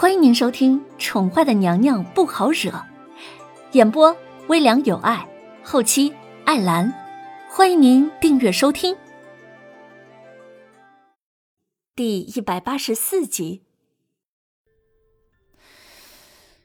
[0.00, 2.70] 欢迎您收听《宠坏的娘娘不好惹》，
[3.72, 5.28] 演播微凉有爱，
[5.64, 6.14] 后期
[6.46, 6.94] 艾兰。
[7.50, 8.96] 欢迎您订阅收听。
[11.96, 13.64] 第一百八十四集。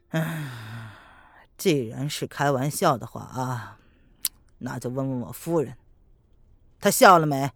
[0.09, 0.51] 嗯，
[1.57, 3.79] 既然是开玩笑的话啊，
[4.59, 5.75] 那就问问我夫人，
[6.79, 7.49] 她笑了没？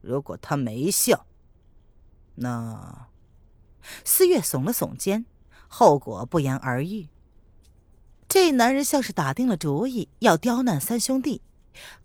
[0.00, 1.24] 如果她没笑，
[2.34, 3.06] 那
[4.04, 5.24] 思月耸了耸肩，
[5.68, 7.08] 后果不言而喻。
[8.28, 11.42] 这男人像是打定了主意要刁难三兄弟，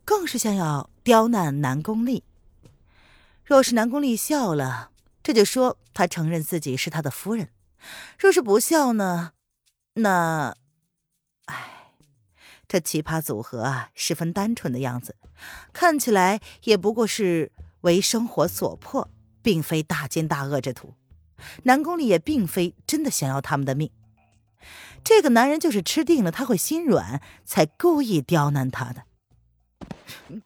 [0.03, 2.23] 更是想要刁难南宫丽。
[3.45, 4.91] 若是南宫丽笑了，
[5.23, 7.47] 这就说他承认自己是他的夫人；
[8.19, 9.31] 若是不笑呢？
[9.93, 10.55] 那，
[11.45, 11.93] 唉，
[12.67, 15.15] 这奇葩组合啊，十分单纯的样子，
[15.71, 19.09] 看起来也不过是为生活所迫，
[19.41, 20.93] 并非大奸大恶之徒。
[21.63, 23.91] 南宫里也并非真的想要他们的命。
[25.03, 29.03] 这个男人就是吃定了他会心软，才故意刁难他的。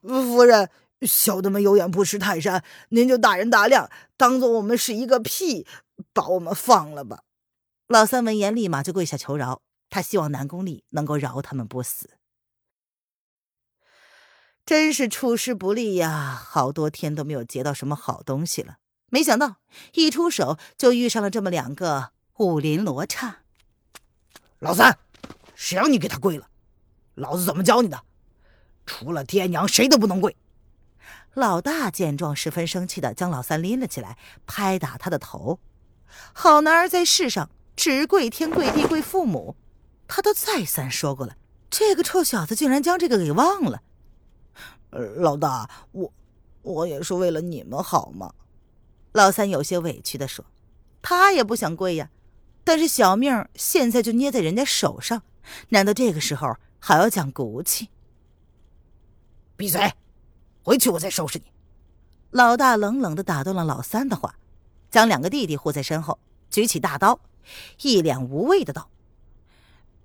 [0.04, 0.70] 夫人，
[1.02, 5.66] 小的们有眼不识泰山，您就大人大量，当做我们是一个屁，
[6.14, 7.24] 把我们放了吧。
[7.88, 9.62] 老三闻言，立马就跪下求饶。
[9.90, 12.12] 他希望南宫丽能够饶他们不死。
[14.66, 16.40] 真是出师不利呀！
[16.46, 18.78] 好多天都没有劫到什么好东西了，
[19.12, 19.58] 没想到
[19.94, 23.42] 一出手就遇上了这么两个武林罗刹。
[24.58, 24.98] 老三，
[25.54, 26.48] 谁让你给他跪了？
[27.14, 28.02] 老子怎么教你的？
[28.88, 30.36] 除了爹娘，谁都不能跪。
[31.36, 34.18] 老大见状，十分生气的将老三拎了起来，
[34.48, 35.60] 拍打他的头。
[36.34, 37.52] 好男儿在世上。
[37.74, 39.56] 只跪天跪地跪父母，
[40.08, 41.36] 他都再三说过了。
[41.70, 43.82] 这个臭小子竟然将这个给忘了。
[44.92, 46.14] 老大，我
[46.62, 48.32] 我也是为了你们好嘛。
[49.12, 50.46] 老三有些委屈的说
[51.02, 52.10] ：“他也不想跪呀，
[52.64, 55.24] 但是小命现在就捏在人家手上，
[55.70, 57.90] 难道这个时候还要讲骨气？”
[59.58, 59.94] 闭嘴！
[60.64, 61.46] 回去我再收拾你。
[62.30, 64.36] 老大冷冷的打断了老三的话，
[64.90, 66.18] 将两个弟弟护在身后，
[66.50, 67.20] 举起大刀。
[67.82, 68.90] 一脸无畏的道：“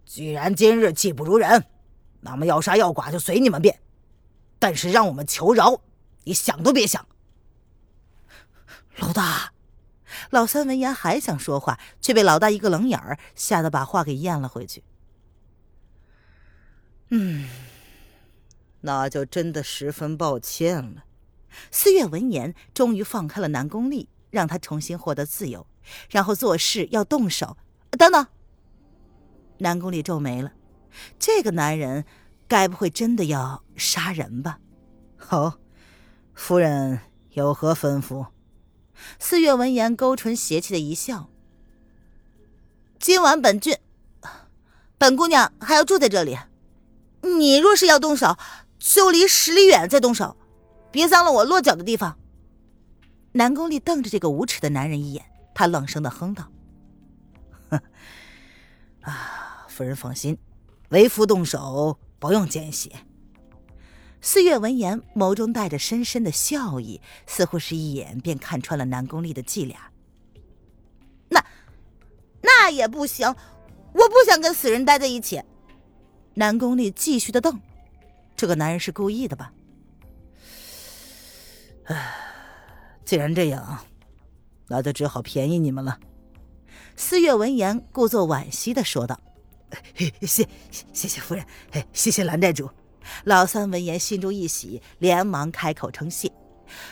[0.04, 1.64] 既然今日技不如人，
[2.20, 3.80] 那么要杀要剐就随你们便。
[4.58, 5.80] 但是让我们求饶，
[6.24, 7.06] 你想都别想。”
[8.98, 9.52] 老大，
[10.30, 14.82] 老三闻言还想说话，却被老大一个冷眼儿吓得把话给咽了回去。
[17.10, 17.48] 嗯，
[18.80, 21.04] 那就真的十分抱歉了。
[21.70, 25.66] 四月闻言，终于放开了南宫丽，让他重新获得自由。
[26.10, 27.56] 然后做事要动手，
[27.92, 28.26] 等等。
[29.58, 30.52] 南宫丽皱眉了，
[31.18, 32.04] 这个男人
[32.48, 34.58] 该不会真的要杀人吧？
[35.16, 35.58] 好，
[36.34, 38.26] 夫人有何吩咐？
[39.18, 41.28] 四月闻言，勾唇邪气的一笑。
[42.98, 43.76] 今晚本郡，
[44.98, 46.38] 本姑娘还要住在这里。
[47.22, 48.36] 你若是要动手，
[48.78, 50.36] 就离十里远再动手，
[50.90, 52.18] 别脏了我落脚的地方。
[53.32, 55.24] 南宫丽瞪着这个无耻的男人一眼。
[55.54, 56.50] 他冷声的哼道：“，
[59.00, 60.38] 啊，夫人放心，
[60.90, 62.92] 为夫动手不用见血。”
[64.28, 69.78] 四月闻言，眸中带着深深的笑意，似乎是一眼便看穿了南宫丽的伎俩。
[71.28, 71.46] 那，
[72.42, 75.40] 那也不行，我不想跟死人待在一起。
[76.34, 77.60] 南宫丽继续的瞪，
[78.34, 79.52] 这个男人是故意的吧？
[81.84, 82.12] 唉，
[83.04, 83.78] 既然这样。
[84.66, 86.00] 那就只好便宜你们了。
[86.96, 89.20] 四月闻言，故作惋惜的说道
[90.26, 91.46] ：“谢谢谢夫人，
[91.92, 92.68] 谢谢蓝寨主。”
[93.24, 96.32] 老三闻言，心中一喜，连忙开口称谢。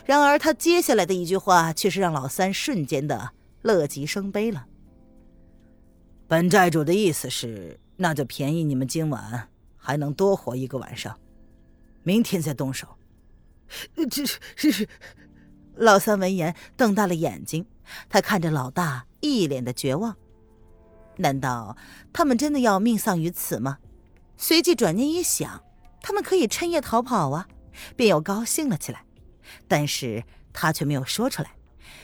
[0.05, 3.33] 然而他接下来的一句话，却是让老三瞬间的
[3.63, 4.67] 乐极生悲了。
[6.27, 11.19] 本寨主的意思是，那就便宜你们今晚还能多活一个晚上，
[12.03, 12.89] 明天再动手。
[14.11, 14.89] 这是是。
[15.77, 17.67] 老三闻言，瞪大了眼睛，
[18.09, 20.17] 他看着老大，一脸的绝望。
[21.17, 21.77] 难道
[22.13, 23.79] 他们真的要命丧于此吗？
[24.37, 25.65] 随即转念一想，
[26.05, 27.49] 他们可以趁夜逃跑啊，
[27.97, 29.07] 便又高兴了起来。
[29.67, 31.57] 但是他却没有说出来，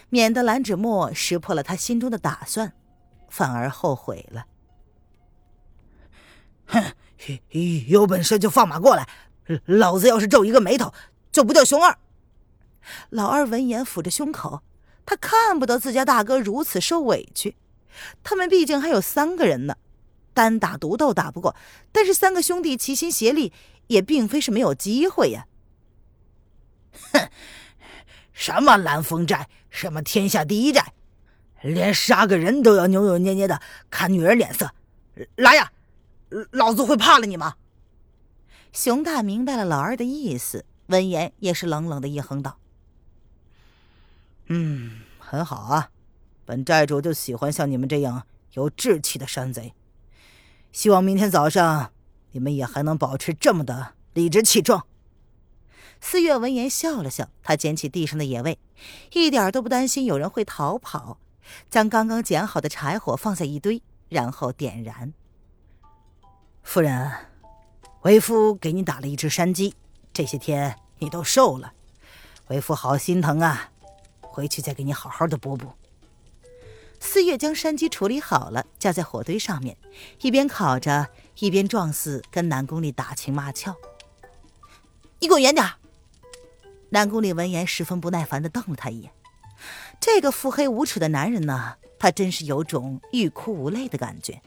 [0.09, 2.73] 免得蓝芷墨识破了他心中的打算，
[3.29, 4.47] 反而后悔了。
[6.65, 6.83] 哼，
[7.89, 9.07] 有本事就放马过来，
[9.67, 10.95] 老子要是皱一个眉头，
[11.31, 11.99] 就不叫熊二。
[13.11, 14.63] 老二闻言抚着胸口，
[15.05, 17.55] 他看不得自家大哥如此受委屈。
[18.23, 19.77] 他们毕竟还有三个人呢，
[20.33, 21.55] 单打独斗打不过，
[21.93, 23.53] 但是三个兄弟齐心协力，
[23.91, 25.49] 也并非是没有机会呀。
[27.13, 27.29] 哼，
[28.33, 30.93] 什么蓝风寨，什么天下第一寨，
[31.61, 33.61] 连杀个人都要扭扭捏捏的
[33.91, 34.73] 看女人脸色，
[35.35, 35.73] 来呀，
[36.53, 37.57] 老子会怕了你吗？
[38.73, 42.59] 熊大明白了老二的意思，闻言也是冷冷的一哼道
[44.47, 45.91] ：“嗯，很好啊，
[46.45, 49.75] 本寨主就喜欢像你们这样有志气的山贼。
[50.71, 51.93] 希望明天早上
[52.33, 54.87] 你们也还能保持这么的理直气壮。”
[56.01, 58.59] 四月闻言笑了笑，他捡起地上的野味，
[59.13, 61.19] 一点都不担心有人会逃跑。
[61.69, 65.13] 将刚刚捡好的柴火放在一堆，然后点燃。
[66.63, 67.11] 夫人，
[68.03, 69.75] 为夫给你打了一只山鸡，
[70.13, 71.73] 这些天你都瘦了，
[72.49, 73.73] 为夫好心疼啊！
[74.21, 75.73] 回去再给你好好的补补。
[77.01, 79.77] 四月将山鸡处理好了，架在火堆上面，
[80.21, 81.09] 一边烤着，
[81.41, 83.75] 一边撞死跟南宫里打情骂俏。
[85.21, 85.67] 你给我远点！
[86.91, 89.13] 南宫里闻言十分不耐烦的瞪了他一眼。
[90.01, 94.43] 这个腹黑无耻的男人呢，他真是有种欲哭无泪的感觉。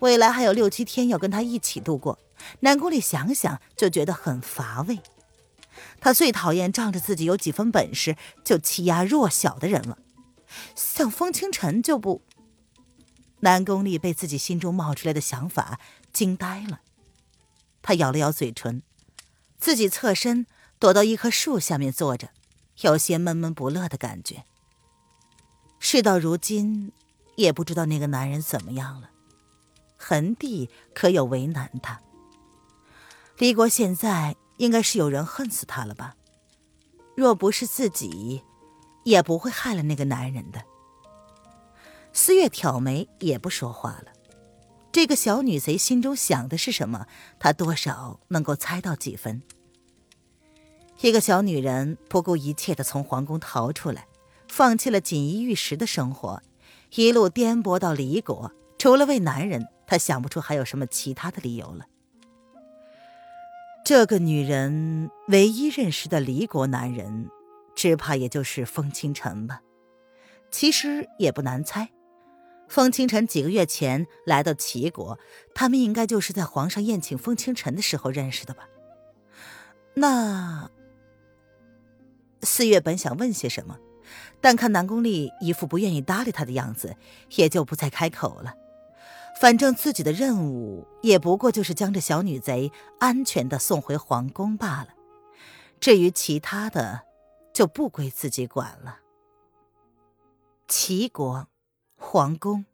[0.00, 2.18] 未来还有六七天要跟他一起度过，
[2.60, 5.00] 南宫里想想就觉得很乏味。
[6.00, 9.98] 他最讨厌仗着自己有几分本事就欺压弱小的人了，
[10.76, 12.22] 像风清晨就不。
[13.40, 15.78] 南宫里被自己心中冒出来的想法
[16.14, 16.80] 惊呆了，
[17.82, 18.82] 他咬了咬嘴唇，
[19.58, 20.46] 自己侧身
[20.78, 22.30] 躲到一棵树下面坐着，
[22.80, 24.44] 有些闷闷不乐的感觉。
[25.80, 26.92] 事到如今，
[27.36, 29.10] 也不知道那个男人怎么样了。
[29.98, 32.00] 恒帝可有为难他？
[33.36, 36.14] 离国现在应该是有人恨死他了吧？
[37.16, 38.42] 若不是自己，
[39.02, 40.64] 也不会害了那个男人的。
[42.12, 44.13] 思月挑眉，也不说话了。
[44.94, 47.08] 这个小女贼心中想的是什么？
[47.40, 49.42] 她多少能够猜到几分。
[51.00, 54.06] 一个小女人不顾一切的从皇宫逃出来。
[54.46, 56.40] 放弃了锦衣玉食的生活，
[56.94, 58.52] 一路颠簸到离国。
[58.78, 61.86] 除了为男人，她想不出还有什么其他的理由了。
[63.84, 67.28] 这个女人唯一认识的离国男人，
[67.74, 69.60] 只怕也就是风清晨吧。
[70.52, 71.90] 其实也不难猜，
[72.74, 75.16] 风清晨几个月前来到齐国，
[75.54, 78.68] 他们应该就是在皇上宴请风清晨的时候认识的吧？
[79.94, 80.68] 那
[82.42, 83.78] 四月本想问些什么。
[84.40, 86.96] 但看南宫丽一副不愿意搭理他的样子，
[87.36, 88.54] 也就不再开口了。
[89.40, 94.88] 反正自己的任务也不过就是将这小女贼安全的送回皇宫罢了。
[95.78, 97.02] 至于其他的，
[97.52, 98.98] 就不归自己管了。
[100.66, 101.46] 齐国
[102.06, 102.66] 皇宫，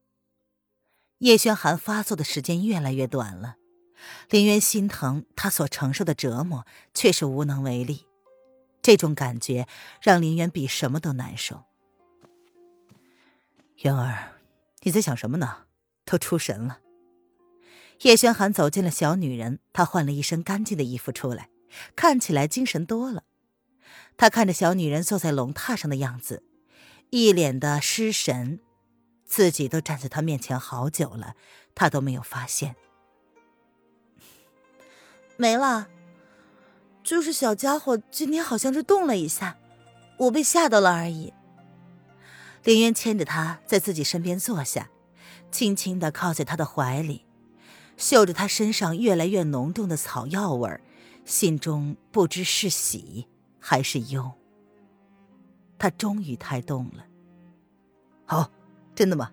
[1.19, 3.56] 叶轩寒发作的时间越来越短了。
[4.29, 8.06] 林渊心疼他所承受的折磨，却是无能为力。
[8.82, 9.67] 这种感觉
[10.03, 11.62] 让林渊比什么都难受。
[13.77, 14.32] 渊儿，
[14.82, 15.65] 你在想什么呢？
[16.05, 16.81] 都出神了。
[18.03, 21.49] 叶轩寒走进了小女人，她换了一身干净的衣服出来，
[21.97, 23.23] 看起来精神多了。
[24.19, 26.43] 他看着小女人坐在龙榻上的样子，
[27.09, 28.61] 一脸的失神，
[29.31, 31.37] 自己都站在他面前好久了，
[31.73, 32.75] 他都没有发现。
[35.37, 35.88] 没了。
[37.03, 39.56] 就是小家伙今天好像是动了一下，
[40.19, 41.32] 我被吓到了而已。
[42.65, 44.91] 林渊牵着他在自己身边坐下，
[45.51, 47.25] 轻轻的靠在他的怀里，
[47.96, 50.82] 嗅着他身上越来越浓重的草药味儿，
[51.25, 53.29] 心中不知是喜
[53.60, 54.31] 还是忧。
[55.79, 57.06] 他终于胎动了。
[58.27, 58.51] 好，
[59.00, 59.32] 真的吗？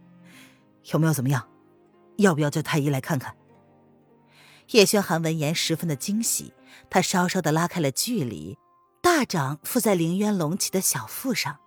[0.93, 1.45] 有没有怎么样？
[2.19, 3.35] 要不要叫太医来看看？
[4.69, 6.53] 叶轩寒闻言十分的惊喜。
[6.89, 8.57] 他稍稍的拉开了距离，
[9.01, 11.59] 大掌附在林渊隆起的小腹上，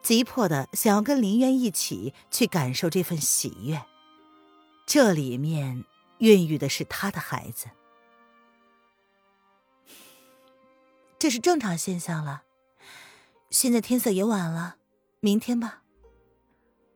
[0.00, 3.82] 急迫的想要跟林渊一起去感受这份喜悦。
[4.86, 5.84] 这里面
[6.20, 7.66] 孕育的是他的孩子，
[11.18, 12.44] 这是正常现象了。
[13.50, 14.76] 现在天色也晚了，
[15.20, 15.81] 明天吧。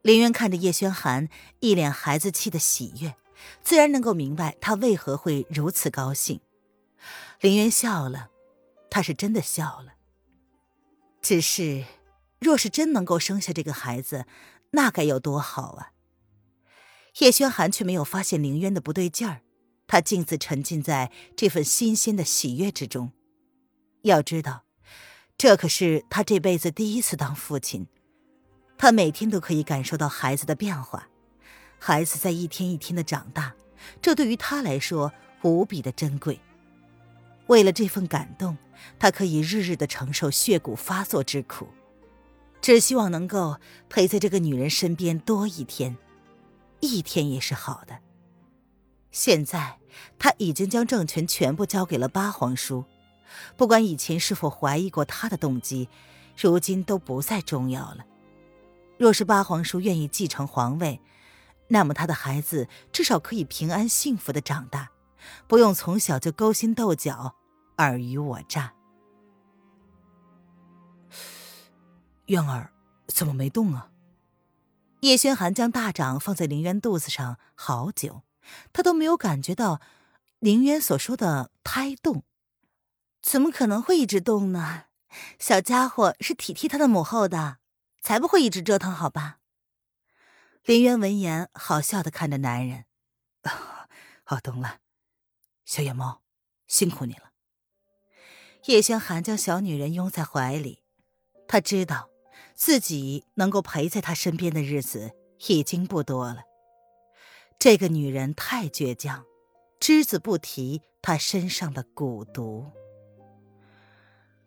[0.07, 3.17] 林渊看着叶轩寒一脸孩子气的喜悦，
[3.65, 6.41] 自然能够明白他为何会如此高兴。
[7.41, 8.31] 林渊笑了，
[8.89, 9.95] 他是真的笑了。
[11.21, 11.85] 只是，
[12.39, 14.27] 若是真能够生下这个孩子，
[14.71, 15.91] 那该有多好啊！
[17.19, 19.41] 叶轩寒却没有发现林渊的不对劲儿，
[19.89, 23.11] 他径自沉浸在这份新鲜的喜悦之中。
[24.03, 24.63] 要知道，
[25.37, 27.89] 这可是他这辈子第一次当父亲，
[28.79, 31.09] 他每天都可以感受到孩子的变化，
[31.79, 33.55] 孩子在一天一天的长大，
[34.03, 36.41] 这对于他来说无比的珍贵。
[37.47, 38.57] 为了这份感动，
[38.99, 41.69] 他可以日日的承受血骨发作之苦。
[42.61, 45.97] 只希望能够陪在这个女人身边多一天，
[46.81, 47.99] 一天也是好的。
[49.13, 49.79] 现在
[50.19, 52.85] 他已经将政权全部交给了八皇叔，
[53.57, 55.89] 不管以前是否怀疑过他的动机，
[56.37, 58.05] 如今都不再重要了。
[58.99, 61.01] 若是八皇叔愿意继承皇位，
[61.69, 64.91] 那么他的孩子至少可以平安幸福的长大，
[65.47, 67.35] 不用从小就勾心斗角、
[67.77, 68.73] 尔虞我诈。
[72.27, 72.73] 渊儿
[73.09, 73.91] 怎么没动啊？
[75.01, 78.23] 叶轩寒将大掌放在林渊肚子上好久，
[78.73, 79.81] 他都没有感觉到
[80.41, 82.25] 林渊所说的胎动。
[83.21, 84.85] 怎么可能会一直动呢？
[85.39, 87.59] 小家伙是体贴他的母后的，
[88.07, 89.41] 才不会一直折腾，好吧？
[90.63, 92.85] 林渊闻言，好笑的看着男人。
[94.23, 94.79] 好，懂了。
[95.65, 96.23] 小野猫，
[96.69, 97.33] 辛苦你了。
[98.67, 100.85] 叶轩寒将小女人拥在怀里，
[101.49, 102.09] 他知道。
[102.55, 105.11] 自己能够陪在他身边的日子
[105.49, 106.45] 已经不多了。
[107.59, 109.25] 这个女人太倔强，
[109.81, 112.71] 只字不提她身上的蛊毒。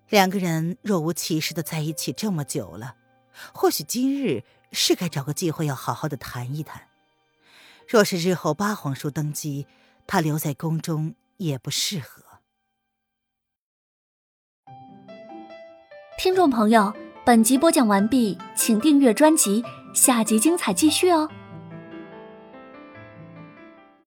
[0.07, 2.95] 两个人若无其事的在一起这么久了，
[3.53, 6.83] 或许今日是该找个机会要好好的谈一谈。
[7.87, 9.67] 若是日后八皇叔登基，
[10.05, 12.23] 他留在宫中也不适合。
[16.17, 16.93] 听众朋友。
[17.25, 21.29] 本集播讲完毕，请订阅专辑，下集精彩继续哦。